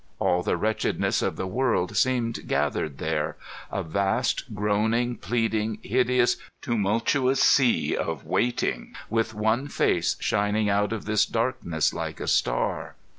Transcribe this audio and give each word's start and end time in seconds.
All 0.17 0.41
the 0.41 0.57
wretchedness 0.57 1.21
of 1.21 1.35
the 1.35 1.45
world 1.45 1.95
seemed 1.95 2.47
gathered 2.47 2.97
there, 2.97 3.37
a 3.71 3.83
vast, 3.83 4.51
groaning, 4.55 5.15
pleading, 5.15 5.77
hideous, 5.83 6.37
tumultuous 6.59 7.39
sea 7.39 7.95
of 7.95 8.25
waiting, 8.25 8.95
with 9.11 9.35
one 9.35 9.67
Face 9.67 10.15
shining 10.19 10.69
out 10.71 10.91
of 10.91 11.05
this 11.05 11.27
darkness 11.27 11.93
like 11.93 12.19
a 12.19 12.25
Star. 12.25 12.95